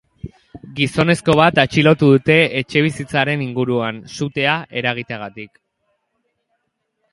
Gizonezko 0.77 1.35
bat 1.39 1.61
atxilotu 1.63 2.09
dute 2.13 2.37
etxebizitzaren 2.61 3.45
inguruan, 3.49 4.01
sutea 4.19 4.57
eragiteagatik. 4.83 5.65